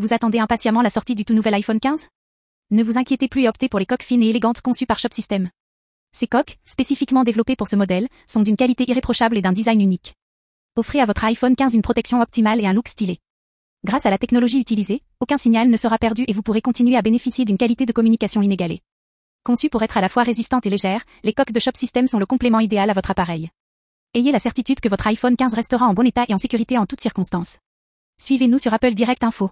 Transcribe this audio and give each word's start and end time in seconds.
Vous 0.00 0.12
attendez 0.12 0.38
impatiemment 0.38 0.80
la 0.80 0.90
sortie 0.90 1.16
du 1.16 1.24
tout 1.24 1.34
nouvel 1.34 1.54
iPhone 1.54 1.80
15 1.80 2.06
Ne 2.70 2.84
vous 2.84 2.98
inquiétez 2.98 3.26
plus 3.26 3.42
et 3.42 3.48
optez 3.48 3.68
pour 3.68 3.80
les 3.80 3.86
coques 3.86 4.04
fines 4.04 4.22
et 4.22 4.28
élégantes 4.28 4.60
conçues 4.60 4.86
par 4.86 5.00
Shop 5.00 5.08
System. 5.10 5.50
Ces 6.12 6.28
coques, 6.28 6.56
spécifiquement 6.62 7.24
développées 7.24 7.56
pour 7.56 7.66
ce 7.66 7.74
modèle, 7.74 8.06
sont 8.24 8.42
d'une 8.42 8.56
qualité 8.56 8.88
irréprochable 8.88 9.36
et 9.36 9.42
d'un 9.42 9.50
design 9.50 9.80
unique. 9.80 10.14
Offrez 10.76 11.00
à 11.00 11.04
votre 11.04 11.24
iPhone 11.24 11.56
15 11.56 11.74
une 11.74 11.82
protection 11.82 12.20
optimale 12.20 12.60
et 12.60 12.68
un 12.68 12.74
look 12.74 12.86
stylé. 12.86 13.18
Grâce 13.84 14.06
à 14.06 14.10
la 14.10 14.18
technologie 14.18 14.60
utilisée, 14.60 15.02
aucun 15.18 15.36
signal 15.36 15.68
ne 15.68 15.76
sera 15.76 15.98
perdu 15.98 16.24
et 16.28 16.32
vous 16.32 16.42
pourrez 16.42 16.62
continuer 16.62 16.96
à 16.96 17.02
bénéficier 17.02 17.44
d'une 17.44 17.58
qualité 17.58 17.84
de 17.84 17.92
communication 17.92 18.40
inégalée. 18.40 18.82
Conçues 19.42 19.68
pour 19.68 19.82
être 19.82 19.96
à 19.96 20.00
la 20.00 20.08
fois 20.08 20.22
résistantes 20.22 20.64
et 20.64 20.70
légères, 20.70 21.02
les 21.24 21.32
coques 21.32 21.50
de 21.50 21.58
Shop 21.58 21.74
System 21.74 22.06
sont 22.06 22.20
le 22.20 22.26
complément 22.26 22.60
idéal 22.60 22.88
à 22.88 22.92
votre 22.92 23.10
appareil. 23.10 23.50
Ayez 24.14 24.30
la 24.30 24.38
certitude 24.38 24.78
que 24.78 24.88
votre 24.88 25.08
iPhone 25.08 25.34
15 25.34 25.54
restera 25.54 25.86
en 25.86 25.94
bon 25.94 26.06
état 26.06 26.24
et 26.28 26.34
en 26.34 26.38
sécurité 26.38 26.78
en 26.78 26.86
toutes 26.86 27.00
circonstances. 27.00 27.58
Suivez-nous 28.22 28.58
sur 28.58 28.72
Apple 28.72 28.94
Direct 28.94 29.24
Info. 29.24 29.50